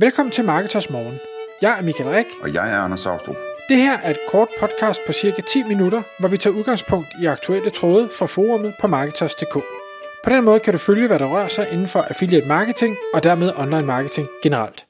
Velkommen 0.00 0.32
til 0.32 0.44
Marketers 0.44 0.90
Morgen. 0.90 1.18
Jeg 1.62 1.78
er 1.78 1.82
Michael 1.82 2.10
Rik. 2.10 2.26
Og 2.42 2.54
jeg 2.54 2.72
er 2.72 2.78
Anders 2.78 3.00
Saustrup. 3.00 3.36
Det 3.68 3.76
her 3.76 3.98
er 3.98 4.10
et 4.10 4.18
kort 4.28 4.48
podcast 4.60 5.00
på 5.06 5.12
cirka 5.12 5.42
10 5.42 5.62
minutter, 5.62 6.02
hvor 6.20 6.28
vi 6.28 6.36
tager 6.36 6.56
udgangspunkt 6.56 7.08
i 7.22 7.26
aktuelle 7.26 7.70
tråde 7.70 8.08
fra 8.18 8.26
forumet 8.26 8.74
på 8.80 8.86
Marketers.dk. 8.86 9.54
På 10.24 10.30
den 10.30 10.44
måde 10.44 10.60
kan 10.60 10.72
du 10.72 10.78
følge, 10.78 11.06
hvad 11.06 11.18
der 11.18 11.26
rører 11.26 11.48
sig 11.48 11.68
inden 11.72 11.86
for 11.86 12.00
affiliate 12.00 12.48
marketing 12.48 12.96
og 13.14 13.22
dermed 13.22 13.52
online 13.56 13.86
marketing 13.86 14.28
generelt. 14.42 14.86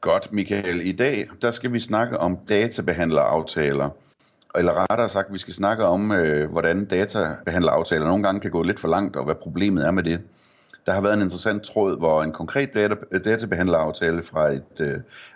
Godt, 0.00 0.32
Michael. 0.32 0.86
I 0.86 0.92
dag 0.92 1.28
der 1.42 1.50
skal 1.50 1.72
vi 1.72 1.80
snakke 1.80 2.18
om 2.18 2.38
databehandleraftaler. 2.48 3.90
Eller 4.54 4.86
rettere 4.90 5.08
sagt, 5.08 5.32
vi 5.32 5.38
skal 5.38 5.54
snakke 5.54 5.84
om, 5.84 6.12
øh, 6.12 6.50
hvordan 6.50 6.84
databehandleraftaler 6.84 8.06
nogle 8.06 8.22
gange 8.22 8.40
kan 8.40 8.50
gå 8.50 8.62
lidt 8.62 8.80
for 8.80 8.88
langt, 8.88 9.16
og 9.16 9.24
hvad 9.24 9.34
problemet 9.34 9.86
er 9.86 9.90
med 9.90 10.02
det. 10.02 10.20
Der 10.86 10.92
har 10.92 11.00
været 11.00 11.14
en 11.14 11.22
interessant 11.22 11.62
tråd, 11.62 11.98
hvor 11.98 12.22
en 12.22 12.32
konkret 12.32 12.74
data, 12.74 12.94
databehandleraftale 13.24 14.22
fra 14.22 14.50
et 14.52 14.80
uh, 14.80 14.86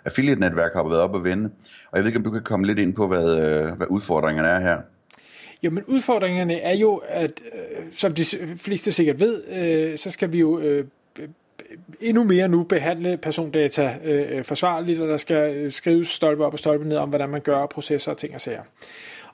affiliate-netværk 0.05 0.73
har 0.73 0.83
været 0.83 1.01
op 1.01 1.15
at 1.15 1.23
vende. 1.23 1.51
Og 1.91 1.97
jeg 1.97 2.03
ved 2.03 2.09
ikke, 2.09 2.17
om 2.17 2.23
du 2.23 2.31
kan 2.31 2.43
komme 2.43 2.65
lidt 2.65 2.79
ind 2.79 2.93
på, 2.93 3.07
hvad, 3.07 3.23
uh, 3.23 3.77
hvad 3.77 3.87
udfordringerne 3.89 4.47
er 4.47 4.59
her. 4.59 4.77
Jo, 5.63 5.69
men 5.69 5.83
udfordringerne 5.83 6.59
er 6.59 6.75
jo, 6.75 7.01
at 7.07 7.41
øh, 7.53 7.85
som 7.91 8.13
de 8.13 8.25
fleste 8.57 8.91
sikkert 8.91 9.19
ved, 9.19 9.43
øh, 9.51 9.97
så 9.97 10.11
skal 10.11 10.33
vi 10.33 10.39
jo 10.39 10.59
øh, 10.59 10.85
endnu 11.99 12.23
mere 12.23 12.47
nu 12.47 12.63
behandle 12.63 13.17
persondata 13.17 13.97
øh, 14.03 14.43
forsvarligt, 14.43 15.01
og 15.01 15.07
der 15.07 15.17
skal 15.17 15.55
øh, 15.55 15.71
skrives 15.71 16.07
stolpe 16.07 16.45
op 16.45 16.53
og 16.53 16.59
stolpe 16.59 16.87
ned 16.87 16.97
om, 16.97 17.09
hvordan 17.09 17.29
man 17.29 17.41
gør 17.41 17.65
processer 17.65 18.11
og 18.11 18.17
ting 18.17 18.35
og 18.35 18.41
sager. 18.41 18.63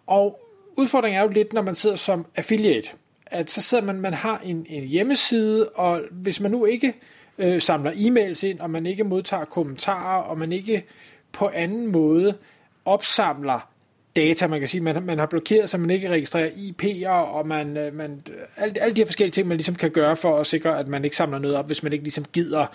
Og 0.08 0.40
udfordringen 0.78 1.20
er 1.20 1.24
jo 1.24 1.30
lidt, 1.30 1.54
når 1.54 1.62
man 1.62 1.76
sidder 1.76 1.96
som 1.96 2.26
affiliate, 2.36 2.90
at 3.34 3.50
så 3.50 3.62
sidder 3.62 3.84
man, 3.84 4.00
man 4.00 4.14
har 4.14 4.42
en, 4.44 4.66
en 4.70 4.84
hjemmeside, 4.84 5.70
og 5.70 6.02
hvis 6.12 6.40
man 6.40 6.52
nu 6.52 6.66
ikke 6.66 6.94
øh, 7.38 7.62
samler 7.62 7.92
e-mails 7.92 8.44
ind, 8.48 8.60
og 8.60 8.70
man 8.70 8.86
ikke 8.86 9.04
modtager 9.04 9.46
kommentarer, 9.46 10.22
og 10.24 10.38
man 10.38 10.52
ikke 10.52 10.86
på 11.32 11.50
anden 11.54 11.92
måde 11.92 12.38
opsamler 12.86 13.70
data, 14.16 14.48
man 14.48 14.60
kan 14.60 14.70
sige, 14.70 14.82
man, 14.82 15.04
man 15.04 15.20
har 15.20 15.26
blokeret, 15.26 15.70
så 15.70 15.78
man 15.78 15.90
ikke 15.90 16.10
registrerer 16.10 16.50
IP'er, 16.50 17.10
og 17.10 17.48
man, 17.48 17.78
øh, 17.78 17.96
man, 17.96 18.22
alle, 18.58 18.82
alle 18.82 18.96
de 18.96 19.02
her 19.02 19.06
forskellige 19.06 19.32
ting, 19.32 19.48
man 19.48 19.58
ligesom 19.58 19.76
kan 19.76 19.92
gøre 19.92 20.16
for 20.16 20.40
at 20.40 20.48
sikre, 20.48 20.80
at 20.80 20.88
man 20.88 21.04
ikke 21.04 21.16
samler 21.16 21.40
noget 21.40 21.58
op, 21.58 21.68
hvis 21.68 21.84
man 21.84 21.94
ikke 21.94 22.06
ligesom 22.06 22.26
gider 22.34 22.66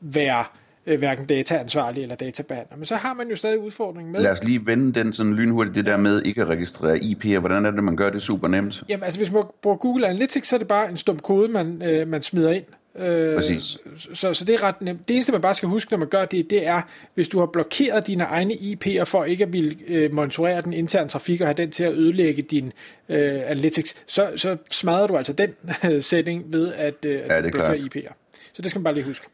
være 0.00 0.38
øh, 0.40 0.59
hverken 0.98 1.26
dataansvarlig 1.26 2.02
eller 2.02 2.14
databehandler. 2.14 2.76
Men 2.76 2.86
så 2.86 2.96
har 2.96 3.14
man 3.14 3.28
jo 3.28 3.36
stadig 3.36 3.58
udfordringen 3.58 4.12
med... 4.12 4.20
Lad 4.20 4.30
os 4.30 4.44
lige 4.44 4.66
vende 4.66 5.00
den 5.00 5.12
sådan 5.12 5.34
lynhurtigt, 5.34 5.76
det 5.76 5.86
der 5.86 5.96
med 5.96 6.22
ikke 6.22 6.40
at 6.42 6.48
registrere 6.48 6.96
IP'er. 6.96 7.38
Hvordan 7.38 7.66
er 7.66 7.70
det, 7.70 7.84
man 7.84 7.96
gør 7.96 8.10
det 8.10 8.22
super 8.22 8.48
nemt? 8.48 8.82
Jamen 8.88 9.04
altså, 9.04 9.20
hvis 9.20 9.32
man 9.32 9.42
bruger 9.62 9.76
Google 9.76 10.08
Analytics, 10.08 10.48
så 10.48 10.56
er 10.56 10.58
det 10.58 10.68
bare 10.68 10.90
en 10.90 10.96
stum 10.96 11.18
kode, 11.18 11.48
man, 11.48 11.82
øh, 11.82 12.08
man 12.08 12.22
smider 12.22 12.50
ind. 12.50 12.64
Øh, 12.98 13.36
Præcis. 13.36 13.78
Så, 14.14 14.34
så 14.34 14.44
det 14.44 14.54
er 14.54 14.62
ret 14.62 14.82
nemt. 14.82 15.08
Det 15.08 15.14
eneste, 15.14 15.32
man 15.32 15.40
bare 15.40 15.54
skal 15.54 15.68
huske, 15.68 15.92
når 15.92 15.98
man 15.98 16.08
gør 16.08 16.24
det, 16.24 16.50
det 16.50 16.66
er, 16.66 16.82
hvis 17.14 17.28
du 17.28 17.38
har 17.38 17.46
blokeret 17.46 18.06
dine 18.06 18.24
egne 18.24 18.54
IP'er 18.54 19.04
for 19.04 19.24
ikke 19.24 19.44
at 19.44 19.52
ville 19.52 19.76
øh, 19.86 20.12
monitorere 20.12 20.62
den 20.62 20.72
interne 20.72 21.08
trafik 21.08 21.40
og 21.40 21.46
have 21.46 21.54
den 21.54 21.70
til 21.70 21.84
at 21.84 21.92
ødelægge 21.92 22.42
din 22.42 22.72
øh, 23.08 23.40
analytics, 23.44 23.96
så, 24.06 24.30
så 24.36 24.56
smadrer 24.70 25.06
du 25.06 25.16
altså 25.16 25.32
den 25.32 25.54
øh, 25.90 26.02
setting 26.02 26.52
ved 26.52 26.72
at, 26.72 27.04
øh, 27.06 27.20
at 27.24 27.30
ja, 27.30 27.40
du 27.40 27.48
blokerer 27.52 27.76
IP'er. 27.76 28.12
Så 28.52 28.62
det 28.62 28.70
skal 28.70 28.78
man 28.78 28.84
bare 28.84 28.94
lige 28.94 29.04
huske. 29.04 29.26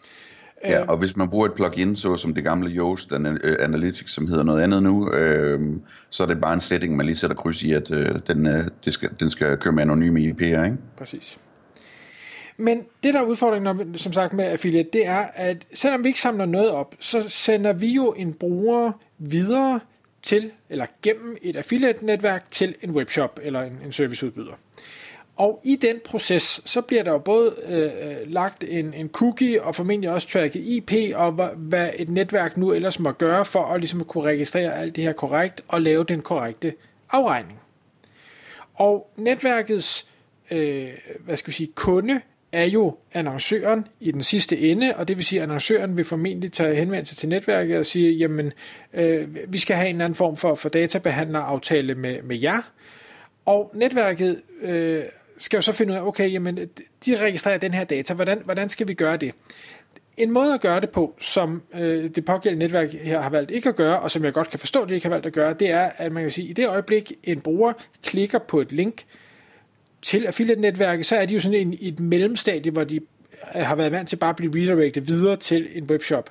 Ja, 0.64 0.84
og 0.88 0.96
hvis 0.96 1.16
man 1.16 1.30
bruger 1.30 1.46
et 1.46 1.54
plugin, 1.54 1.96
så 1.96 2.16
som 2.16 2.34
det 2.34 2.44
gamle 2.44 2.70
Yoast 2.70 3.12
øh, 3.12 3.56
Analytics, 3.60 4.12
som 4.12 4.28
hedder 4.28 4.42
noget 4.42 4.62
andet 4.62 4.82
nu, 4.82 5.12
øh, 5.12 5.60
så 6.10 6.22
er 6.22 6.26
det 6.26 6.40
bare 6.40 6.54
en 6.54 6.60
setting, 6.60 6.96
man 6.96 7.06
lige 7.06 7.16
sætter 7.16 7.36
kryds 7.36 7.62
i, 7.62 7.72
at 7.72 7.90
øh, 7.90 8.14
den, 8.26 8.46
øh, 8.46 8.68
det 8.84 8.92
skal, 8.92 9.10
den 9.20 9.30
skal 9.30 9.56
køre 9.56 9.72
med 9.72 9.82
anonyme 9.82 10.20
IP'er, 10.20 10.64
ikke? 10.64 10.77
Præcis. 10.98 11.38
Men 12.56 12.82
det 13.02 13.14
der 13.14 13.20
er 13.20 13.24
udfordringen, 13.24 13.98
som 13.98 14.12
sagt 14.12 14.32
med 14.32 14.44
affiliate, 14.44 14.88
det 14.92 15.06
er, 15.06 15.24
at 15.34 15.66
selvom 15.74 16.04
vi 16.04 16.08
ikke 16.08 16.20
samler 16.20 16.46
noget 16.46 16.70
op, 16.70 16.94
så 17.00 17.28
sender 17.28 17.72
vi 17.72 17.94
jo 17.94 18.14
en 18.16 18.32
bruger 18.32 18.92
videre 19.18 19.80
til, 20.22 20.50
eller 20.70 20.86
gennem 21.02 21.36
et 21.42 21.56
affiliate-netværk 21.56 22.50
til 22.50 22.74
en 22.82 22.90
webshop 22.90 23.40
eller 23.42 23.62
en, 23.62 23.78
en 23.84 23.92
serviceudbyder. 23.92 24.52
Og 25.36 25.61
i 25.64 25.77
den 25.77 25.97
proces, 26.05 26.61
så 26.64 26.80
bliver 26.80 27.02
der 27.02 27.13
jo 27.13 27.19
både 27.19 27.55
øh, 27.69 27.83
øh 27.83 28.17
lagt 28.27 28.64
en, 28.69 28.95
en 28.95 29.08
cookie, 29.08 29.63
og 29.63 29.74
formentlig 29.74 30.11
også 30.11 30.29
tracket 30.29 30.61
IP, 30.61 30.92
og 31.14 31.33
hvad, 31.33 31.48
hvad 31.57 31.91
et 31.97 32.08
netværk 32.08 32.57
nu 32.57 32.73
ellers 32.73 32.98
må 32.98 33.13
gøre, 33.13 33.45
for 33.45 33.64
at 33.64 33.80
ligesom 33.80 34.05
kunne 34.05 34.25
registrere 34.25 34.75
alt 34.75 34.96
det 34.96 35.05
her 35.05 35.13
korrekt, 35.13 35.63
og 35.69 35.83
lave 35.83 36.05
den 36.05 36.20
korrekte 36.20 36.75
afregning. 37.11 37.61
Og 38.75 39.11
netværkets 39.17 40.07
øh, 40.51 40.89
hvad 41.20 41.36
skal 41.36 41.51
vi 41.51 41.55
sige, 41.55 41.73
kunde 41.75 42.20
er 42.52 42.64
jo 42.64 42.96
annoncøren 43.13 43.86
i 44.01 44.11
den 44.11 44.23
sidste 44.23 44.58
ende, 44.58 44.96
og 44.96 45.08
det 45.08 45.17
vil 45.17 45.25
sige, 45.25 45.39
at 45.39 45.42
annoncøren 45.42 45.96
vil 45.96 46.05
formentlig 46.05 46.52
tage 46.52 46.75
henvendelse 46.75 47.14
til 47.14 47.29
netværket 47.29 47.79
og 47.79 47.86
sige, 47.86 48.13
jamen, 48.13 48.52
øh, 48.95 49.29
vi 49.48 49.58
skal 49.58 49.77
have 49.77 49.89
en 49.89 49.95
eller 49.95 50.05
anden 50.05 50.17
form 50.17 50.36
for, 50.36 50.55
for 50.55 50.69
databehandleraftale 50.69 51.95
med, 51.95 52.23
med 52.23 52.36
jer, 52.41 52.70
og 53.45 53.70
netværket 53.75 54.42
øh, 54.63 55.02
skal 55.39 55.57
jo 55.57 55.63
så 55.63 55.73
finde 55.73 55.92
ud 55.92 55.98
af, 55.98 56.02
okay, 56.02 56.33
jamen, 56.33 56.57
de 57.07 57.17
registrerer 57.24 57.58
den 57.58 57.74
her 57.74 57.85
data, 57.85 58.14
hvordan, 58.14 58.41
hvordan 58.45 58.69
skal 58.69 58.89
vi 58.89 58.95
gøre 58.95 59.17
det? 59.17 59.35
En 60.17 60.30
måde 60.30 60.55
at 60.55 60.61
gøre 60.61 60.80
det 60.80 60.91
på, 60.91 61.14
som 61.20 61.63
øh, 61.74 62.11
det 62.11 62.24
pågældende 62.24 62.64
netværk 62.64 62.92
her 62.92 63.20
har 63.20 63.30
valgt 63.30 63.51
ikke 63.51 63.69
at 63.69 63.77
gøre, 63.77 64.01
og 64.01 64.11
som 64.11 64.25
jeg 64.25 64.33
godt 64.33 64.51
kan 64.51 64.58
forstå, 64.58 64.83
at 64.83 64.89
de 64.89 64.95
ikke 64.95 65.07
har 65.07 65.14
valgt 65.14 65.27
at 65.27 65.33
gøre, 65.33 65.55
det 65.55 65.70
er, 65.70 65.91
at 65.96 66.13
man 66.13 66.23
kan 66.23 66.33
sige, 66.33 66.45
at 66.45 66.51
i 66.51 66.52
det 66.52 66.69
øjeblik, 66.69 67.13
en 67.25 67.41
bruger 67.41 67.73
klikker 68.02 68.39
på 68.39 68.61
et 68.61 68.73
link, 68.73 69.05
til 70.02 70.27
affiliate-netværket, 70.27 71.07
så 71.07 71.17
er 71.17 71.27
de 71.27 71.35
jo 71.35 71.41
sådan 71.41 71.58
en, 71.58 71.79
et 71.80 72.01
mellemstadie, 72.01 72.73
hvor 72.73 72.85
de 72.85 73.01
øh, 73.57 73.63
har 73.63 73.75
været 73.75 73.92
vant 73.92 74.08
til 74.08 74.17
bare 74.17 74.30
at 74.30 74.36
blive 74.36 74.55
redirected 74.55 75.02
videre 75.02 75.36
til 75.36 75.69
en 75.75 75.85
webshop. 75.85 76.30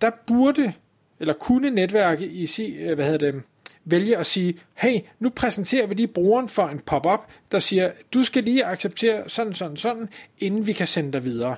Der 0.00 0.10
burde, 0.26 0.72
eller 1.20 1.34
kunne 1.34 1.70
netværket 1.70 2.30
i 2.30 2.76
øh, 2.78 2.94
hvad 2.94 3.04
hedder 3.04 3.32
det, 3.32 3.42
vælge 3.90 4.16
at 4.16 4.26
sige, 4.26 4.58
hey, 4.74 5.00
nu 5.18 5.30
præsenterer 5.30 5.86
vi 5.86 5.94
lige 5.94 6.08
brugeren 6.08 6.48
for 6.48 6.68
en 6.68 6.78
pop-up, 6.78 7.20
der 7.52 7.58
siger, 7.58 7.90
du 8.14 8.24
skal 8.24 8.44
lige 8.44 8.64
acceptere 8.64 9.28
sådan, 9.28 9.54
sådan, 9.54 9.76
sådan, 9.76 10.08
inden 10.38 10.66
vi 10.66 10.72
kan 10.72 10.86
sende 10.86 11.12
dig 11.12 11.24
videre. 11.24 11.56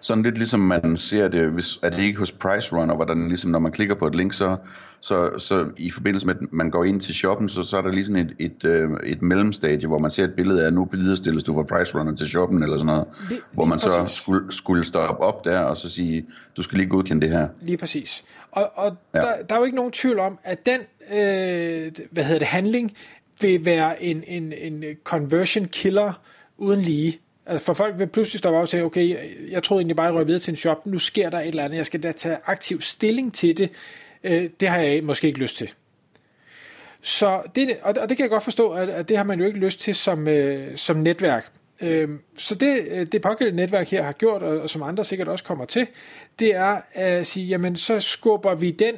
Sådan 0.00 0.22
lidt 0.22 0.38
ligesom 0.38 0.60
man 0.60 0.96
ser 0.96 1.28
det, 1.28 1.50
hvis, 1.50 1.78
er 1.82 1.90
det 1.90 2.02
ikke 2.02 2.18
hos 2.18 2.32
Price 2.32 2.76
Runner, 2.76 2.94
hvor 2.94 3.04
der 3.04 3.14
ligesom, 3.14 3.50
når 3.50 3.58
man 3.58 3.72
klikker 3.72 3.94
på 3.94 4.06
et 4.06 4.14
link, 4.14 4.32
så, 4.32 4.56
så, 5.00 5.38
så 5.38 5.66
i 5.76 5.90
forbindelse 5.90 6.26
med, 6.26 6.34
at 6.34 6.52
man 6.52 6.70
går 6.70 6.84
ind 6.84 7.00
til 7.00 7.14
shoppen, 7.14 7.48
så, 7.48 7.62
så 7.62 7.76
er 7.76 7.82
der 7.82 7.90
lige 7.90 8.04
sådan 8.04 8.26
et, 8.26 8.36
et, 8.38 8.64
øh, 8.64 8.90
et 9.04 9.22
mellemstadie, 9.22 9.88
hvor 9.88 9.98
man 9.98 10.10
ser 10.10 10.24
et 10.24 10.34
billede 10.34 10.66
af, 10.66 10.72
nu 10.72 10.88
stilles 11.14 11.44
du 11.44 11.54
fra 11.54 11.78
Price 11.78 11.98
Runner 11.98 12.14
til 12.14 12.28
shoppen, 12.28 12.62
eller 12.62 12.78
sådan 12.78 12.86
noget, 12.86 13.06
lige, 13.28 13.40
hvor 13.52 13.64
man 13.64 13.78
lige 13.78 14.06
så 14.08 14.14
skulle, 14.16 14.52
skulle 14.52 14.84
stoppe 14.84 15.22
op 15.22 15.44
der, 15.44 15.58
og 15.58 15.76
så 15.76 15.90
sige, 15.90 16.26
du 16.56 16.62
skal 16.62 16.78
lige 16.78 16.88
godkende 16.88 17.26
det 17.26 17.30
her. 17.30 17.48
Lige 17.62 17.76
præcis. 17.76 18.24
Og, 18.50 18.70
og 18.74 18.96
ja. 19.14 19.18
der, 19.18 19.26
der 19.48 19.54
er 19.54 19.58
jo 19.58 19.64
ikke 19.64 19.76
nogen 19.76 19.92
tvivl 19.92 20.18
om, 20.18 20.38
at 20.44 20.66
den, 20.66 20.80
øh, 21.12 21.92
hvad 22.10 22.24
hedder 22.24 22.38
det, 22.38 22.46
handling, 22.46 22.92
vil 23.40 23.64
være 23.64 24.02
en, 24.02 24.24
en, 24.26 24.52
en 24.52 24.84
conversion 25.04 25.64
killer 25.64 26.12
uden 26.58 26.80
lige. 26.80 27.18
Altså 27.46 27.64
for 27.64 27.74
folk 27.74 27.98
vil 27.98 28.06
pludselig 28.06 28.38
stoppe 28.38 28.58
op 28.58 28.62
og 28.62 28.68
sige, 28.68 28.84
okay, 28.84 29.16
jeg 29.50 29.62
troede 29.62 29.80
egentlig 29.80 29.96
bare, 29.96 30.06
at 30.06 30.12
jeg 30.12 30.18
røg 30.18 30.26
videre 30.26 30.40
til 30.40 30.52
en 30.52 30.56
shop, 30.56 30.86
nu 30.86 30.98
sker 30.98 31.30
der 31.30 31.40
et 31.40 31.48
eller 31.48 31.64
andet, 31.64 31.76
jeg 31.76 31.86
skal 31.86 32.02
da 32.02 32.12
tage 32.12 32.36
aktiv 32.46 32.80
stilling 32.80 33.34
til 33.34 33.56
det, 33.56 33.70
øh, 34.24 34.50
det 34.60 34.68
har 34.68 34.78
jeg 34.78 35.04
måske 35.04 35.26
ikke 35.26 35.40
lyst 35.40 35.56
til. 35.56 35.72
Så 37.02 37.42
det, 37.54 37.76
og 37.82 37.94
det 37.94 38.16
kan 38.16 38.24
jeg 38.24 38.30
godt 38.30 38.44
forstå, 38.44 38.72
at, 38.72 38.88
at 38.88 39.08
det 39.08 39.16
har 39.16 39.24
man 39.24 39.40
jo 39.40 39.46
ikke 39.46 39.58
lyst 39.58 39.80
til 39.80 39.94
som, 39.94 40.28
øh, 40.28 40.76
som 40.76 40.96
netværk. 40.96 41.50
Øh, 41.80 42.08
så 42.36 42.54
det, 42.54 42.88
øh, 42.90 43.06
det 43.06 43.22
pågældende 43.22 43.62
netværk 43.62 43.88
her 43.88 44.02
har 44.02 44.12
gjort, 44.12 44.42
og, 44.42 44.60
og 44.60 44.70
som 44.70 44.82
andre 44.82 45.04
sikkert 45.04 45.28
også 45.28 45.44
kommer 45.44 45.64
til, 45.64 45.86
det 46.38 46.54
er 46.54 46.80
at 46.92 47.26
sige, 47.26 47.46
jamen 47.46 47.76
så 47.76 48.00
skubber 48.00 48.54
vi 48.54 48.70
den, 48.70 48.94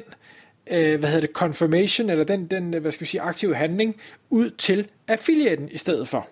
øh, 0.71 0.99
hvad 0.99 1.09
hedder 1.09 1.27
det, 1.27 1.29
confirmation, 1.29 2.09
eller 2.09 2.23
den, 2.23 2.47
den 2.47 2.73
hvad 2.73 2.91
skal 2.91 3.01
vi 3.01 3.09
sige, 3.09 3.21
aktive 3.21 3.55
handling, 3.55 3.95
ud 4.29 4.49
til 4.49 4.87
affiliaten 5.07 5.69
i 5.71 5.77
stedet 5.77 6.07
for. 6.07 6.27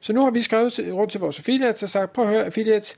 Så 0.00 0.12
nu 0.12 0.22
har 0.22 0.30
vi 0.30 0.42
skrevet 0.42 0.80
rundt 0.92 1.10
til 1.10 1.20
vores 1.20 1.38
affiliates 1.38 1.82
og 1.82 1.90
sagt, 1.90 2.12
prøv 2.12 2.24
at 2.24 2.30
høre 2.30 2.44
affiliates, 2.44 2.96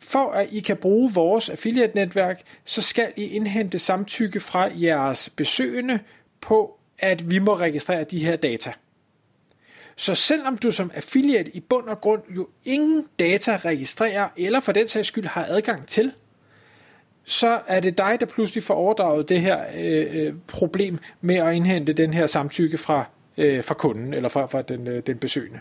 for 0.00 0.30
at 0.30 0.48
I 0.50 0.60
kan 0.60 0.76
bruge 0.76 1.12
vores 1.14 1.48
affiliate-netværk, 1.48 2.42
så 2.64 2.82
skal 2.82 3.12
I 3.16 3.24
indhente 3.24 3.78
samtykke 3.78 4.40
fra 4.40 4.68
jeres 4.74 5.30
besøgende 5.36 5.98
på, 6.40 6.78
at 6.98 7.30
vi 7.30 7.38
må 7.38 7.54
registrere 7.54 8.04
de 8.04 8.24
her 8.24 8.36
data. 8.36 8.72
Så 9.96 10.14
selvom 10.14 10.58
du 10.58 10.70
som 10.70 10.90
affiliate 10.94 11.56
i 11.56 11.60
bund 11.60 11.88
og 11.88 12.00
grund 12.00 12.22
jo 12.36 12.48
ingen 12.64 13.06
data 13.18 13.56
registrerer, 13.56 14.28
eller 14.36 14.60
for 14.60 14.72
den 14.72 14.88
sags 14.88 15.08
skyld 15.08 15.26
har 15.26 15.44
adgang 15.48 15.86
til, 15.86 16.12
så 17.24 17.60
er 17.66 17.80
det 17.80 17.98
dig, 17.98 18.16
der 18.20 18.26
pludselig 18.26 18.62
får 18.62 18.74
overdraget 18.74 19.28
det 19.28 19.40
her 19.40 19.64
øh, 19.76 20.26
øh 20.26 20.34
problem 20.46 20.98
med 21.20 21.36
at 21.36 21.54
indhente 21.54 21.92
den 21.92 22.14
her 22.14 22.26
samtykke 22.26 22.78
fra, 22.78 23.04
øh, 23.36 23.64
fra 23.64 23.74
kunden, 23.74 24.14
eller 24.14 24.28
fra, 24.28 24.46
fra 24.46 24.62
den, 24.62 24.86
øh, 24.86 25.02
den 25.06 25.18
besøgende. 25.18 25.60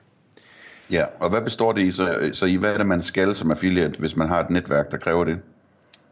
Ja, 0.91 1.05
og 1.19 1.29
hvad 1.29 1.41
består 1.41 1.71
det 1.71 1.81
i 1.81 1.91
så, 1.91 2.29
så 2.33 2.45
i, 2.45 2.55
hvad 2.55 2.73
er 2.73 2.77
det, 2.77 2.85
man 2.85 3.01
skal 3.01 3.35
som 3.35 3.51
affiliate, 3.51 3.99
hvis 3.99 4.15
man 4.15 4.27
har 4.27 4.39
et 4.39 4.49
netværk, 4.49 4.91
der 4.91 4.97
kræver 4.97 5.23
det? 5.23 5.39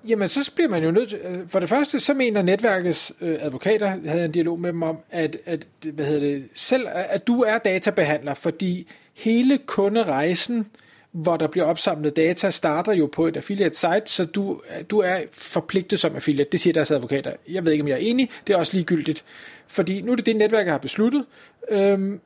Jamen, 0.08 0.30
så 0.30 0.52
bliver 0.56 0.70
man 0.70 0.84
jo 0.84 0.92
nødt 0.92 1.10
til... 1.10 1.20
Øh, 1.24 1.48
for 1.48 1.60
det 1.60 1.70
første, 1.70 2.00
så 2.00 2.14
mener 2.14 2.42
netværkets 2.42 3.14
øh, 3.22 3.38
advokater, 3.40 3.88
havde 4.06 4.26
en 4.26 4.32
dialog 4.32 4.60
med 4.60 4.74
dem 4.74 4.84
om, 4.84 4.98
at, 5.12 5.38
at, 5.46 5.68
hvad 5.94 6.06
hedder 6.06 6.20
det, 6.20 6.44
selv, 6.56 6.88
at 6.92 7.28
du 7.28 7.42
er 7.42 7.58
databehandler, 7.58 8.34
fordi 8.34 8.88
hele 9.14 9.58
kunderejsen 9.58 10.66
hvor 11.12 11.38
der 11.38 11.48
bliver 11.48 11.66
opsamlet 11.66 12.16
data, 12.16 12.50
starter 12.50 12.94
jo 12.94 13.10
på 13.12 13.28
et 13.28 13.38
affiliate 13.38 13.78
site, 13.78 14.02
så 14.06 14.26
du, 14.26 14.62
du 14.90 15.00
er 15.00 15.18
forpligtet 15.32 16.00
som 16.00 16.16
affiliate. 16.16 16.52
Det 16.52 16.60
siger 16.60 16.74
deres 16.74 16.92
advokater. 16.92 17.34
Jeg 17.50 17.66
ved 17.66 17.72
ikke, 17.72 17.82
om 17.82 17.88
jeg 17.88 17.94
er 17.94 17.98
enig. 17.98 18.30
Det 18.48 18.54
er 18.54 18.58
også 18.58 18.74
ligegyldigt. 18.74 19.24
Fordi 19.68 20.02
nu 20.02 20.12
er 20.12 20.16
det 20.16 20.26
det 20.26 20.36
netværk, 20.36 20.68
har 20.68 20.78
besluttet. 20.78 21.26
Øhm, 21.70 22.20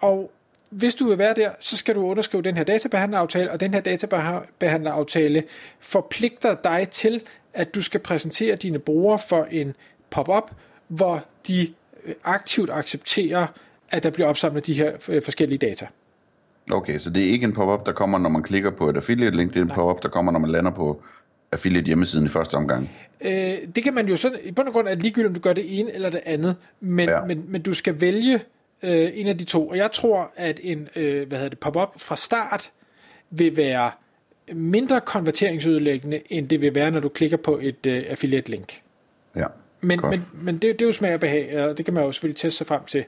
og 0.00 0.32
hvis 0.72 0.94
du 0.94 1.08
vil 1.08 1.18
være 1.18 1.34
der, 1.34 1.50
så 1.60 1.76
skal 1.76 1.94
du 1.94 2.06
underskrive 2.06 2.42
den 2.42 2.56
her 2.56 2.64
databehandleraftale, 2.64 3.52
og 3.52 3.60
den 3.60 3.74
her 3.74 3.80
databehandleraftale 3.80 5.42
forpligter 5.80 6.56
dig 6.64 6.88
til, 6.90 7.22
at 7.54 7.74
du 7.74 7.82
skal 7.82 8.00
præsentere 8.00 8.56
dine 8.56 8.78
brugere 8.78 9.18
for 9.28 9.46
en 9.50 9.74
pop-up, 10.10 10.50
hvor 10.88 11.24
de 11.46 11.68
øh, 12.04 12.14
aktivt 12.24 12.70
accepterer, 12.70 13.46
at 13.90 14.02
der 14.02 14.10
bliver 14.10 14.28
opsamlet 14.28 14.66
de 14.66 14.74
her 14.74 14.92
øh, 15.08 15.22
forskellige 15.22 15.58
data. 15.58 15.86
Okay, 16.70 16.98
så 16.98 17.10
det 17.10 17.24
er 17.24 17.28
ikke 17.28 17.44
en 17.44 17.52
pop-up, 17.52 17.86
der 17.86 17.92
kommer, 17.92 18.18
når 18.18 18.28
man 18.28 18.42
klikker 18.42 18.70
på 18.70 18.88
et 18.88 18.96
affiliate 18.96 19.36
link, 19.36 19.54
det 19.54 19.60
er 19.60 19.64
en 19.64 19.70
pop-up, 19.70 20.02
der 20.02 20.08
kommer, 20.08 20.32
når 20.32 20.38
man 20.38 20.50
lander 20.50 20.70
på 20.70 21.02
affiliate 21.52 21.86
hjemmesiden 21.86 22.26
i 22.26 22.28
første 22.28 22.54
omgang? 22.54 22.90
Øh, 23.20 23.54
det 23.74 23.84
kan 23.84 23.94
man 23.94 24.08
jo 24.08 24.16
sådan, 24.16 24.38
i 24.44 24.52
bund 24.52 24.68
og 24.68 24.72
grund 24.72 24.88
er 24.88 24.94
ligegyldigt, 24.94 25.28
om 25.28 25.34
du 25.34 25.40
gør 25.40 25.52
det 25.52 25.80
ene 25.80 25.94
eller 25.94 26.10
det 26.10 26.20
andet, 26.26 26.56
men, 26.80 27.08
ja. 27.08 27.24
men, 27.24 27.44
men 27.48 27.62
du 27.62 27.74
skal 27.74 28.00
vælge 28.00 28.40
øh, 28.82 29.10
en 29.14 29.26
af 29.26 29.38
de 29.38 29.44
to, 29.44 29.68
og 29.68 29.76
jeg 29.76 29.92
tror, 29.92 30.32
at 30.36 30.60
en 30.62 30.88
øh, 30.96 31.28
hvad 31.28 31.38
hedder 31.38 31.48
det, 31.48 31.58
pop-up 31.58 31.92
fra 31.96 32.16
start 32.16 32.72
vil 33.30 33.56
være 33.56 33.90
mindre 34.52 35.00
konverteringsødelæggende, 35.00 36.20
end 36.30 36.48
det 36.48 36.60
vil 36.60 36.74
være, 36.74 36.90
når 36.90 37.00
du 37.00 37.08
klikker 37.08 37.36
på 37.36 37.58
et 37.62 37.86
øh, 37.86 38.04
affiliate 38.08 38.50
link. 38.50 38.80
Ja. 39.36 39.46
Men, 39.80 40.00
men, 40.10 40.26
men 40.32 40.54
det, 40.54 40.62
det 40.62 40.82
er 40.82 40.86
jo 40.86 40.92
smag 40.92 41.14
og 41.14 41.20
behag, 41.20 41.64
og 41.64 41.78
det 41.78 41.84
kan 41.84 41.94
man 41.94 42.04
jo 42.04 42.12
selvfølgelig 42.12 42.36
teste 42.36 42.58
sig 42.58 42.66
frem 42.66 42.84
til. 42.84 43.04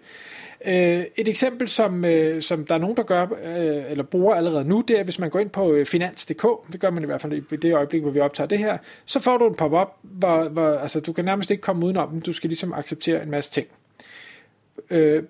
Øh, 0.67 1.05
et 1.17 1.29
eksempel, 1.29 1.69
som, 1.69 2.05
øh, 2.05 2.43
som 2.43 2.67
der 2.67 2.75
er 2.75 2.79
nogen, 2.79 2.97
der 2.97 3.03
gør, 3.03 3.23
øh, 3.23 3.91
eller 3.91 4.05
bruger 4.05 4.35
allerede 4.35 4.65
nu, 4.65 4.85
det 4.89 4.99
er, 4.99 5.05
hvis 5.05 5.19
man 5.19 5.31
går 5.31 5.39
ind 5.39 5.51
på 5.51 5.73
øh, 5.73 5.87
finans.dk, 5.87 6.73
det 6.73 6.81
gør 6.81 6.91
man 6.91 7.03
i 7.03 7.07
hvert 7.07 7.21
fald 7.21 7.33
i 7.33 7.57
det 7.57 7.75
øjeblik, 7.75 8.03
hvor 8.03 8.11
vi 8.11 8.21
optager 8.21 8.49
det 8.49 8.59
her, 8.59 8.79
så 9.05 9.21
får 9.21 9.39
du 9.39 9.49
en 9.49 9.55
pop-up, 9.55 9.89
hvor, 10.03 10.49
hvor 10.49 10.79
altså, 10.79 11.01
du 11.01 11.13
kan 11.13 11.25
nærmest 11.25 11.51
ikke 11.51 11.61
komme 11.61 11.87
udenom 11.87 12.11
den, 12.11 12.21
du 12.21 12.33
skal 12.33 12.49
ligesom 12.49 12.73
acceptere 12.73 13.23
en 13.23 13.31
masse 13.31 13.51
ting. 13.51 13.67
Øh, 14.91 15.23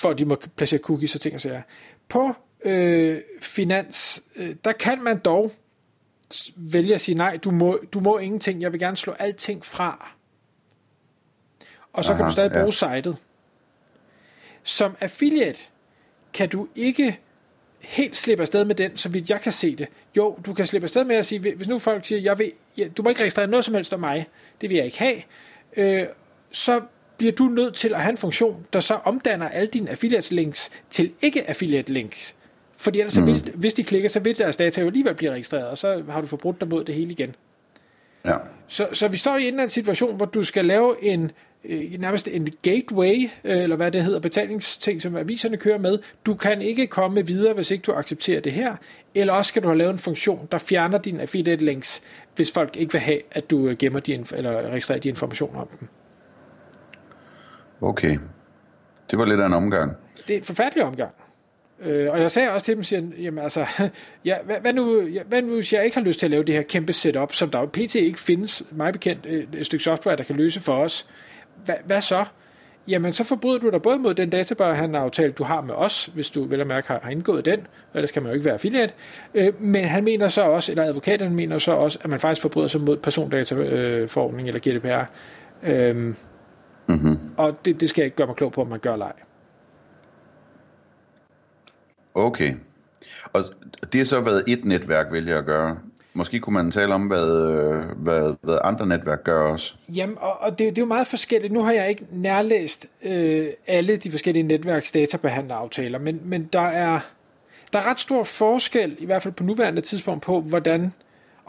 for 0.00 0.10
at 0.10 0.18
de 0.18 0.24
må 0.24 0.36
placere 0.56 0.80
cookies 0.80 1.14
og 1.14 1.20
ting 1.20 1.34
og 1.34 1.40
sager. 1.40 1.62
På 2.08 2.32
øh, 2.64 3.20
finans, 3.40 4.22
øh, 4.36 4.54
der 4.64 4.72
kan 4.72 5.02
man 5.02 5.18
dog 5.18 5.52
vælge 6.56 6.94
at 6.94 7.00
sige, 7.00 7.14
nej, 7.14 7.36
du 7.36 7.50
må, 7.50 7.78
du 7.92 8.00
må 8.00 8.18
ingenting, 8.18 8.62
jeg 8.62 8.72
vil 8.72 8.80
gerne 8.80 8.96
slå 8.96 9.12
alting 9.12 9.64
fra. 9.64 10.12
Og 11.92 12.04
så 12.04 12.12
Aha, 12.12 12.18
kan 12.18 12.26
du 12.26 12.32
stadig 12.32 12.52
bruge 12.52 12.64
ja. 12.64 12.70
sitet. 13.00 13.16
Som 14.62 14.96
affiliate 15.00 15.60
kan 16.32 16.48
du 16.48 16.68
ikke 16.74 17.18
helt 17.80 18.16
slippe 18.16 18.42
afsted 18.42 18.64
med 18.64 18.74
den, 18.74 18.96
så 18.96 19.08
vidt 19.08 19.30
jeg 19.30 19.40
kan 19.40 19.52
se 19.52 19.76
det. 19.76 19.88
Jo, 20.16 20.38
du 20.46 20.54
kan 20.54 20.66
slippe 20.66 20.84
afsted 20.84 21.04
med 21.04 21.16
at 21.16 21.26
sige, 21.26 21.54
hvis 21.54 21.68
nu 21.68 21.78
folk 21.78 22.06
siger, 22.06 22.20
jeg 22.20 22.38
vil, 22.38 22.52
ja, 22.76 22.88
du 22.88 23.02
må 23.02 23.08
ikke 23.08 23.20
registrere 23.20 23.46
noget 23.46 23.64
som 23.64 23.74
helst 23.74 23.92
om 23.92 24.00
mig, 24.00 24.26
det 24.60 24.70
vil 24.70 24.76
jeg 24.76 24.84
ikke 24.84 24.98
have, 24.98 25.22
øh, 25.76 26.06
så 26.52 26.80
bliver 27.20 27.32
du 27.32 27.44
nødt 27.44 27.74
til 27.74 27.94
at 27.94 28.00
have 28.00 28.10
en 28.10 28.16
funktion, 28.16 28.66
der 28.72 28.80
så 28.80 28.94
omdanner 28.94 29.48
alle 29.48 29.66
dine 29.66 29.90
affiliate 29.90 30.34
links 30.34 30.70
til 30.90 31.12
ikke 31.22 31.48
affiliate 31.48 31.92
links. 31.92 32.34
Fordi 32.76 33.00
ellers, 33.00 33.18
mm. 33.18 33.26
så 33.26 33.32
vil, 33.32 33.52
hvis 33.54 33.74
de 33.74 33.84
klikker, 33.84 34.08
så 34.08 34.20
vil 34.20 34.38
deres 34.38 34.56
data 34.56 34.80
jo 34.80 34.86
alligevel 34.86 35.14
blive 35.14 35.30
registreret, 35.32 35.68
og 35.68 35.78
så 35.78 36.02
har 36.10 36.20
du 36.20 36.26
forbrudt 36.26 36.60
dig 36.60 36.68
mod 36.68 36.84
det 36.84 36.94
hele 36.94 37.10
igen. 37.10 37.34
Ja. 38.24 38.36
Så, 38.66 38.88
så 38.92 39.08
vi 39.08 39.16
står 39.16 39.36
i 39.36 39.48
en 39.48 39.68
situation, 39.68 40.16
hvor 40.16 40.26
du 40.26 40.42
skal 40.44 40.64
lave 40.64 41.04
en 41.04 41.30
øh, 41.64 42.00
nærmest 42.00 42.28
en 42.28 42.48
gateway, 42.62 43.28
øh, 43.44 43.62
eller 43.62 43.76
hvad 43.76 43.90
det 43.90 44.04
hedder, 44.04 44.20
betalingsting, 44.20 45.02
som 45.02 45.16
aviserne 45.16 45.56
kører 45.56 45.78
med. 45.78 45.98
Du 46.26 46.34
kan 46.34 46.62
ikke 46.62 46.86
komme 46.86 47.26
videre, 47.26 47.54
hvis 47.54 47.70
ikke 47.70 47.82
du 47.82 47.92
accepterer 47.92 48.40
det 48.40 48.52
her, 48.52 48.76
eller 49.14 49.32
også 49.32 49.48
skal 49.48 49.62
du 49.62 49.68
have 49.68 49.78
lavet 49.78 49.92
en 49.92 49.98
funktion, 49.98 50.48
der 50.52 50.58
fjerner 50.58 50.98
dine 50.98 51.22
affiliate 51.22 51.64
links, 51.64 52.02
hvis 52.36 52.52
folk 52.52 52.76
ikke 52.76 52.92
vil 52.92 53.00
have, 53.00 53.20
at 53.30 53.50
du 53.50 53.74
gemmer 53.78 54.00
de, 54.00 54.24
eller 54.32 54.70
registrerer 54.70 54.98
de 54.98 55.08
informationer 55.08 55.60
om 55.60 55.68
dem. 55.80 55.88
Okay. 57.80 58.18
Det 59.10 59.18
var 59.18 59.24
lidt 59.24 59.40
af 59.40 59.46
en 59.46 59.52
omgang. 59.52 59.96
Det 60.28 60.34
er 60.34 60.38
en 60.38 60.44
forfærdelig 60.44 60.84
omgang. 60.84 61.10
Øh, 61.82 62.10
og 62.10 62.20
jeg 62.20 62.30
sagde 62.30 62.50
også 62.50 62.64
til 62.64 62.76
dem, 62.76 62.82
siger, 62.82 63.02
jamen 63.18 63.44
altså, 63.44 63.66
ja, 64.24 64.36
hvad, 64.44 64.56
hvad, 64.60 64.72
nu, 64.72 65.00
ja, 65.06 65.22
hvad 65.22 65.42
nu, 65.42 65.54
hvis 65.54 65.72
jeg 65.72 65.84
ikke 65.84 65.96
har 65.96 66.04
lyst 66.04 66.18
til 66.18 66.26
at 66.26 66.30
lave 66.30 66.44
det 66.44 66.54
her 66.54 66.62
kæmpe 66.62 66.92
setup, 66.92 67.32
som 67.32 67.50
der 67.50 67.58
jo 67.60 67.66
pt. 67.66 67.94
ikke 67.94 68.20
findes, 68.20 68.62
mig 68.70 68.92
bekendt, 68.92 69.26
øh, 69.26 69.44
et, 69.52 69.66
stykke 69.66 69.84
software, 69.84 70.16
der 70.16 70.22
kan 70.22 70.36
løse 70.36 70.60
for 70.60 70.74
os. 70.74 71.06
Hva, 71.64 71.74
hvad 71.84 72.00
så? 72.00 72.24
Jamen, 72.88 73.12
så 73.12 73.24
forbryder 73.24 73.58
du 73.58 73.70
dig 73.70 73.82
både 73.82 73.98
mod 73.98 74.14
den 74.14 74.30
databehandler-aftale, 74.30 75.32
du 75.32 75.44
har 75.44 75.60
med 75.60 75.74
os, 75.74 76.10
hvis 76.14 76.30
du 76.30 76.44
vel 76.44 76.60
og 76.60 76.66
mærke 76.66 76.88
har, 76.88 77.00
har 77.02 77.10
indgået 77.10 77.44
den, 77.44 77.58
og 77.60 77.94
ellers 77.94 78.10
kan 78.10 78.22
man 78.22 78.30
jo 78.30 78.34
ikke 78.34 78.44
være 78.44 78.54
affiliate. 78.54 78.94
Øh, 79.34 79.62
men 79.62 79.84
han 79.84 80.04
mener 80.04 80.28
så 80.28 80.42
også, 80.42 80.72
eller 80.72 80.84
advokaterne 80.84 81.34
mener 81.34 81.58
så 81.58 81.72
også, 81.72 81.98
at 82.02 82.10
man 82.10 82.20
faktisk 82.20 82.42
forbryder 82.42 82.68
sig 82.68 82.80
mod 82.80 82.96
persondataforordningen 82.96 84.54
eller 84.54 84.78
GDPR. 84.78 85.10
Øh, 85.62 86.14
Mm-hmm. 86.90 87.18
Og 87.36 87.64
det, 87.64 87.80
det 87.80 87.88
skal 87.88 88.02
jeg 88.02 88.06
ikke 88.06 88.16
gøre 88.16 88.26
mig 88.26 88.36
klog 88.36 88.52
på, 88.52 88.60
om 88.60 88.66
man 88.66 88.78
gør 88.78 88.96
leg. 88.96 89.12
Okay. 92.14 92.54
Og 93.32 93.44
det 93.92 93.98
har 93.98 94.04
så 94.04 94.20
været 94.20 94.44
et 94.46 94.64
netværk, 94.64 95.12
vælger 95.12 95.38
at 95.38 95.46
gøre. 95.46 95.78
Måske 96.14 96.40
kunne 96.40 96.54
man 96.54 96.70
tale 96.70 96.94
om, 96.94 97.06
hvad, 97.06 97.26
hvad, 97.96 98.34
hvad 98.42 98.58
andre 98.64 98.86
netværk 98.86 99.24
gør 99.24 99.42
også. 99.42 99.74
Jamen, 99.88 100.16
og, 100.20 100.40
og 100.40 100.50
det, 100.50 100.58
det 100.58 100.78
er 100.78 100.82
jo 100.82 100.86
meget 100.86 101.06
forskelligt. 101.06 101.52
Nu 101.52 101.62
har 101.62 101.72
jeg 101.72 101.88
ikke 101.88 102.06
nærlæst 102.10 102.86
øh, 103.02 103.46
alle 103.66 103.96
de 103.96 104.10
forskellige 104.10 104.42
netværks 104.42 104.92
databehandleraftaler, 104.92 105.98
men, 105.98 106.20
men 106.24 106.48
der, 106.52 106.60
er, 106.60 107.00
der 107.72 107.78
er 107.78 107.90
ret 107.90 108.00
stor 108.00 108.24
forskel, 108.24 108.96
i 108.98 109.06
hvert 109.06 109.22
fald 109.22 109.34
på 109.34 109.44
nuværende 109.44 109.80
tidspunkt, 109.82 110.22
på 110.22 110.40
hvordan 110.40 110.92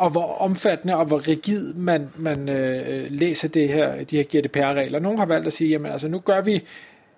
og 0.01 0.09
hvor 0.09 0.37
omfattende 0.37 0.95
og 0.95 1.05
hvor 1.05 1.27
rigid 1.27 1.73
man, 1.73 2.09
man 2.17 2.49
øh, 2.49 3.07
læser 3.09 3.47
det 3.47 3.69
her, 3.69 4.03
de 4.03 4.17
her 4.17 4.23
GDPR-regler. 4.23 4.99
Nogle 4.99 5.19
har 5.19 5.25
valgt 5.25 5.47
at 5.47 5.53
sige, 5.53 5.69
jamen 5.69 5.91
altså 5.91 6.07
nu 6.07 6.19
gør 6.19 6.41
vi, 6.41 6.63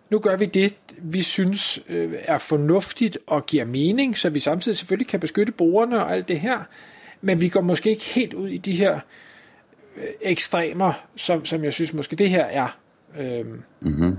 nu 0.09 0.19
gør 0.19 0.35
vi 0.35 0.45
det, 0.45 0.73
vi 0.97 1.21
synes 1.21 1.79
øh, 1.89 2.13
er 2.23 2.37
fornuftigt 2.37 3.17
og 3.27 3.45
giver 3.45 3.65
mening, 3.65 4.17
så 4.17 4.29
vi 4.29 4.39
samtidig 4.39 4.77
selvfølgelig 4.77 5.07
kan 5.07 5.19
beskytte 5.19 5.51
brugerne 5.51 6.03
og 6.03 6.13
alt 6.13 6.27
det 6.27 6.39
her, 6.39 6.57
men 7.21 7.41
vi 7.41 7.49
går 7.49 7.61
måske 7.61 7.89
ikke 7.89 8.05
helt 8.05 8.33
ud 8.33 8.47
i 8.47 8.57
de 8.57 8.71
her 8.71 8.99
øh, 9.97 10.03
ekstremer, 10.21 10.93
som, 11.15 11.45
som 11.45 11.63
jeg 11.63 11.73
synes 11.73 11.93
måske 11.93 12.15
det 12.15 12.29
her 12.29 12.43
er. 12.43 12.77
Øh, 13.19 13.45
mm-hmm. 13.79 14.17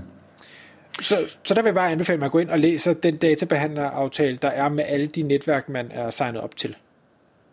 Så, 1.01 1.17
så 1.43 1.53
der 1.53 1.61
vil 1.61 1.67
jeg 1.67 1.75
bare 1.75 1.91
anbefale 1.91 2.19
mig 2.19 2.25
at 2.25 2.31
gå 2.31 2.39
ind 2.39 2.49
og 2.49 2.59
læse 2.59 2.93
den 2.93 3.17
databehandleraftale, 3.17 4.37
der 4.41 4.49
er 4.49 4.69
med 4.69 4.83
alle 4.87 5.07
de 5.07 5.21
netværk, 5.21 5.69
man 5.69 5.91
er 5.91 6.09
signet 6.09 6.41
op 6.41 6.55
til. 6.55 6.75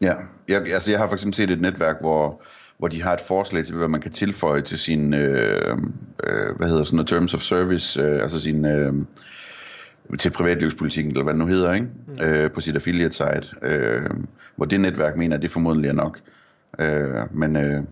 Ja, 0.02 0.14
jeg, 0.48 0.72
altså 0.72 0.90
jeg 0.90 1.00
har 1.00 1.08
for 1.08 1.14
eksempel 1.14 1.34
set 1.34 1.50
et 1.50 1.60
netværk, 1.60 1.96
hvor, 2.00 2.42
hvor 2.78 2.88
de 2.88 3.02
har 3.02 3.12
et 3.12 3.20
forslag 3.20 3.64
til, 3.64 3.76
hvad 3.76 3.88
man 3.88 4.00
kan 4.00 4.12
tilføje 4.12 4.60
til 4.60 4.78
sin, 4.78 5.14
øh, 5.14 5.78
øh, 6.24 6.56
hvad 6.56 6.68
hedder 6.68 6.84
sådan 6.84 6.96
noget, 6.96 7.08
terms 7.08 7.34
of 7.34 7.40
service, 7.40 8.02
øh, 8.02 8.22
altså 8.22 8.40
sin, 8.40 8.64
øh, 8.64 8.94
til 10.18 10.30
privatlivspolitikken, 10.30 11.10
eller 11.10 11.22
hvad 11.22 11.34
det 11.34 11.38
nu 11.38 11.46
hedder, 11.46 11.72
ikke? 11.72 11.88
Mm. 12.06 12.24
Øh, 12.24 12.52
på 12.52 12.60
sit 12.60 12.74
affiliate 12.74 13.14
site, 13.14 13.56
øh, 13.62 14.10
hvor 14.56 14.64
det 14.64 14.80
netværk 14.80 15.16
mener, 15.16 15.36
at 15.36 15.42
det 15.42 15.50
formodentlig 15.50 15.88
er 15.88 15.92
nok. 15.92 16.18
Øh, 16.78 17.14
men 17.30 17.56
øh, 17.56 17.82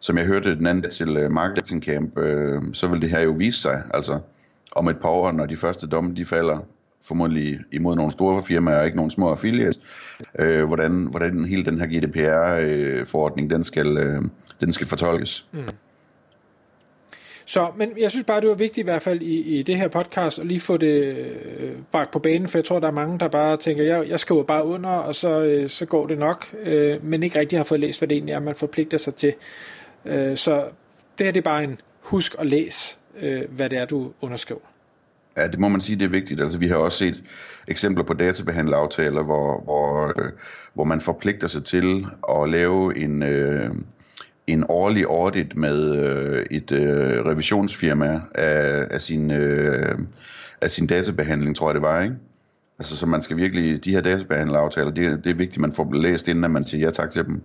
som 0.00 0.18
jeg 0.18 0.26
hørte 0.26 0.56
den 0.56 0.66
anden 0.66 0.90
til 0.90 1.24
uh, 1.24 1.32
Marketing 1.32 1.82
Camp, 1.82 2.18
øh, 2.18 2.62
så 2.72 2.88
vil 2.88 3.02
det 3.02 3.10
her 3.10 3.20
jo 3.20 3.30
vise 3.30 3.60
sig, 3.60 3.82
altså 3.94 4.20
om 4.72 4.88
et 4.88 4.98
par 4.98 5.08
år, 5.08 5.32
når 5.32 5.46
de 5.46 5.56
første 5.56 5.86
domme 5.86 6.14
de 6.14 6.24
falder, 6.24 6.58
formodentlig 7.04 7.58
imod 7.72 7.96
nogle 7.96 8.12
store 8.12 8.42
firmaer 8.42 8.78
og 8.78 8.84
ikke 8.84 8.96
nogle 8.96 9.10
små 9.10 9.30
affiliates, 9.30 9.80
øh, 10.38 10.64
hvordan, 10.64 11.06
hvordan 11.10 11.44
hele 11.44 11.64
den 11.64 11.80
her 11.80 11.86
GDPR-forordning, 11.86 13.52
øh, 13.52 13.56
den 13.56 13.64
skal, 13.64 13.96
øh, 13.96 14.22
den 14.60 14.72
skal 14.72 14.86
fortolkes. 14.86 15.46
Mm. 15.52 15.68
Så, 17.44 17.70
men 17.76 17.92
jeg 17.98 18.10
synes 18.10 18.24
bare, 18.24 18.40
det 18.40 18.48
var 18.48 18.54
vigtigt 18.54 18.84
i 18.84 18.90
hvert 18.90 19.02
fald 19.02 19.22
i, 19.22 19.58
i 19.58 19.62
det 19.62 19.76
her 19.76 19.88
podcast 19.88 20.38
at 20.38 20.46
lige 20.46 20.60
få 20.60 20.76
det 20.76 21.16
øh, 21.58 21.72
bragt 21.92 22.10
på 22.10 22.18
banen, 22.18 22.48
for 22.48 22.58
jeg 22.58 22.64
tror, 22.64 22.80
der 22.80 22.86
er 22.86 22.92
mange, 22.92 23.18
der 23.18 23.28
bare 23.28 23.56
tænker, 23.56 23.84
jeg, 23.84 24.08
jeg 24.08 24.20
skriver 24.20 24.42
bare 24.42 24.64
under, 24.64 24.90
og 24.90 25.14
så, 25.14 25.42
øh, 25.42 25.68
så 25.68 25.86
går 25.86 26.06
det 26.06 26.18
nok, 26.18 26.54
øh, 26.62 27.04
men 27.04 27.22
ikke 27.22 27.38
rigtig 27.38 27.58
har 27.58 27.64
fået 27.64 27.80
læst, 27.80 28.00
hvad 28.00 28.08
det 28.08 28.14
egentlig 28.14 28.32
er, 28.32 28.40
man 28.40 28.54
forpligter 28.54 28.98
sig 28.98 29.14
til. 29.14 29.34
Øh, 30.04 30.36
så 30.36 30.64
det 31.18 31.26
her 31.26 31.32
det 31.32 31.40
er 31.40 31.44
bare 31.44 31.64
en 31.64 31.80
husk 32.00 32.34
at 32.38 32.46
læse, 32.46 32.96
øh, 33.20 33.42
hvad 33.50 33.70
det 33.70 33.78
er, 33.78 33.84
du 33.84 34.12
underskriver. 34.20 34.71
Ja, 35.36 35.46
det 35.48 35.58
må 35.58 35.68
man 35.68 35.80
sige, 35.80 35.98
det 35.98 36.04
er 36.04 36.08
vigtigt. 36.08 36.40
Altså, 36.40 36.58
vi 36.58 36.68
har 36.68 36.76
også 36.76 36.98
set 36.98 37.22
eksempler 37.68 38.04
på 38.04 38.14
databehandleraftaler, 38.14 39.22
hvor, 39.22 39.60
hvor, 39.60 40.06
øh, 40.20 40.32
hvor 40.74 40.84
man 40.84 41.00
forpligter 41.00 41.46
sig 41.48 41.64
til 41.64 42.06
at 42.30 42.50
lave 42.50 42.98
en, 42.98 43.22
øh, 43.22 43.70
en 44.46 44.64
årlig 44.68 45.04
audit 45.04 45.56
med 45.56 45.94
øh, 45.94 46.46
et 46.50 46.72
øh, 46.72 47.26
revisionsfirma 47.26 48.20
af, 48.34 48.86
af, 48.90 49.02
sin, 49.02 49.30
øh, 49.30 49.98
af 50.60 50.70
sin 50.70 50.86
databehandling, 50.86 51.56
tror 51.56 51.68
jeg 51.68 51.74
det 51.74 51.82
var, 51.82 52.02
ikke? 52.02 52.16
Altså, 52.78 52.96
så 52.96 53.06
man 53.06 53.22
skal 53.22 53.36
virkelig, 53.36 53.84
de 53.84 53.90
her 53.90 54.00
databehandleraftaler, 54.00 54.90
det, 54.90 55.24
det 55.24 55.30
er 55.30 55.34
vigtigt, 55.34 55.56
at 55.56 55.60
man 55.60 55.72
får 55.72 55.94
læst, 55.94 56.28
inden 56.28 56.44
at 56.44 56.50
man 56.50 56.64
siger 56.64 56.86
ja 56.86 56.92
tak 56.92 57.10
til 57.10 57.24
dem. 57.24 57.42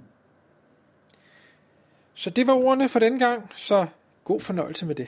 Så 2.13 2.29
det 2.29 2.47
var 2.47 2.53
ordene 2.53 2.89
for 2.89 2.99
den 2.99 3.19
gang, 3.19 3.51
så 3.55 3.85
god 4.23 4.39
fornøjelse 4.39 4.85
med 4.85 4.95
det. 4.95 5.07